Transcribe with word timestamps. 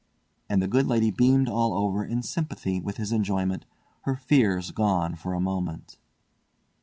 and 0.49 0.63
the 0.63 0.67
good 0.67 0.87
lady 0.87 1.11
beamed 1.11 1.47
all 1.47 1.75
over 1.75 2.03
in 2.03 2.23
sympathy 2.23 2.79
with 2.81 2.97
his 2.97 3.11
enjoyment, 3.11 3.65
her 4.05 4.15
fears 4.15 4.71
gone 4.71 5.13
for 5.15 5.35
a 5.35 5.39
moment. 5.39 5.99